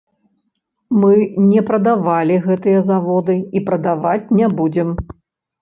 Мы 1.01 1.13
не 1.51 1.61
прадавалі 1.67 2.39
гэтыя 2.47 2.79
заводы 2.89 3.37
і 3.61 3.63
прадаваць 3.69 4.31
не 4.41 4.47
будзем. 4.59 4.89